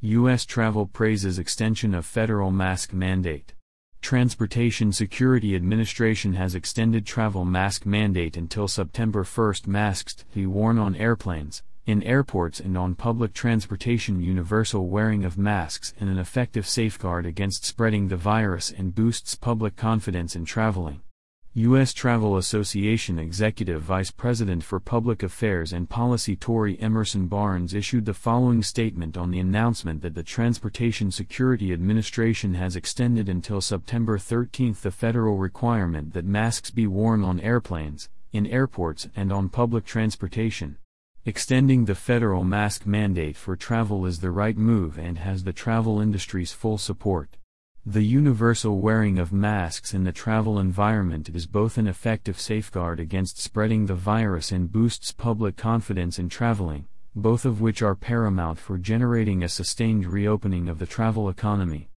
U.S. 0.00 0.46
travel 0.46 0.86
praises 0.86 1.40
extension 1.40 1.92
of 1.92 2.06
federal 2.06 2.52
mask 2.52 2.92
mandate. 2.92 3.54
Transportation 4.00 4.92
Security 4.92 5.56
Administration 5.56 6.34
has 6.34 6.54
extended 6.54 7.04
travel 7.04 7.44
mask 7.44 7.84
mandate 7.84 8.36
until 8.36 8.68
September 8.68 9.24
1. 9.24 9.54
Masks 9.66 10.14
to 10.14 10.24
be 10.32 10.46
worn 10.46 10.78
on 10.78 10.94
airplanes, 10.94 11.64
in 11.84 12.04
airports 12.04 12.60
and 12.60 12.78
on 12.78 12.94
public 12.94 13.32
transportation. 13.32 14.20
Universal 14.20 14.86
wearing 14.86 15.24
of 15.24 15.36
masks 15.36 15.92
is 15.96 16.02
an 16.02 16.18
effective 16.20 16.68
safeguard 16.68 17.26
against 17.26 17.64
spreading 17.64 18.06
the 18.06 18.16
virus 18.16 18.70
and 18.70 18.94
boosts 18.94 19.34
public 19.34 19.74
confidence 19.74 20.36
in 20.36 20.44
traveling. 20.44 21.00
U.S. 21.62 21.92
Travel 21.92 22.36
Association 22.36 23.18
Executive 23.18 23.82
Vice 23.82 24.12
President 24.12 24.62
for 24.62 24.78
Public 24.78 25.24
Affairs 25.24 25.72
and 25.72 25.90
Policy 25.90 26.36
Tori 26.36 26.78
Emerson 26.80 27.26
Barnes 27.26 27.74
issued 27.74 28.04
the 28.04 28.14
following 28.14 28.62
statement 28.62 29.16
on 29.16 29.32
the 29.32 29.40
announcement 29.40 30.00
that 30.02 30.14
the 30.14 30.22
Transportation 30.22 31.10
Security 31.10 31.72
Administration 31.72 32.54
has 32.54 32.76
extended 32.76 33.28
until 33.28 33.60
September 33.60 34.18
13 34.18 34.76
the 34.80 34.92
federal 34.92 35.36
requirement 35.36 36.12
that 36.12 36.24
masks 36.24 36.70
be 36.70 36.86
worn 36.86 37.24
on 37.24 37.40
airplanes, 37.40 38.08
in 38.32 38.46
airports, 38.46 39.08
and 39.16 39.32
on 39.32 39.48
public 39.48 39.84
transportation. 39.84 40.76
Extending 41.24 41.86
the 41.86 41.96
federal 41.96 42.44
mask 42.44 42.86
mandate 42.86 43.36
for 43.36 43.56
travel 43.56 44.06
is 44.06 44.20
the 44.20 44.30
right 44.30 44.56
move 44.56 44.96
and 44.96 45.18
has 45.18 45.42
the 45.42 45.52
travel 45.52 46.00
industry's 46.00 46.52
full 46.52 46.78
support. 46.78 47.36
The 47.90 48.04
universal 48.04 48.80
wearing 48.80 49.18
of 49.18 49.32
masks 49.32 49.94
in 49.94 50.04
the 50.04 50.12
travel 50.12 50.58
environment 50.58 51.30
is 51.30 51.46
both 51.46 51.78
an 51.78 51.86
effective 51.86 52.38
safeguard 52.38 53.00
against 53.00 53.40
spreading 53.40 53.86
the 53.86 53.94
virus 53.94 54.52
and 54.52 54.70
boosts 54.70 55.10
public 55.10 55.56
confidence 55.56 56.18
in 56.18 56.28
traveling, 56.28 56.86
both 57.16 57.46
of 57.46 57.62
which 57.62 57.80
are 57.80 57.94
paramount 57.94 58.58
for 58.58 58.76
generating 58.76 59.42
a 59.42 59.48
sustained 59.48 60.04
reopening 60.04 60.68
of 60.68 60.78
the 60.78 60.84
travel 60.84 61.30
economy. 61.30 61.88